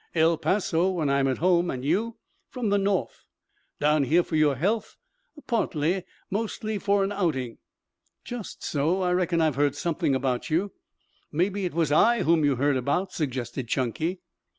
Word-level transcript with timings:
"El 0.15 0.35
Paso, 0.35 0.89
when 0.89 1.11
I'm 1.11 1.27
at 1.27 1.37
home. 1.37 1.69
And 1.69 1.85
you?" 1.85 2.15
"From 2.49 2.69
the 2.69 2.79
north." 2.79 3.27
"Down 3.79 4.03
here 4.05 4.23
for 4.23 4.35
your 4.35 4.55
health?" 4.55 4.97
"Partly. 5.45 6.05
Mostly 6.31 6.79
for 6.79 7.03
an 7.03 7.11
outing." 7.11 7.59
"Just 8.25 8.63
so. 8.63 9.03
I 9.03 9.11
reckon 9.11 9.41
I've 9.41 9.57
heard 9.57 9.75
something 9.75 10.15
about 10.15 10.49
you." 10.49 10.71
"Maybe 11.31 11.65
it 11.65 11.75
was 11.75 11.91
I 11.91 12.23
whom 12.23 12.43
you 12.43 12.55
heard 12.55 12.77
about," 12.77 13.13
suggested 13.13 13.67
Chunky. 13.67 14.21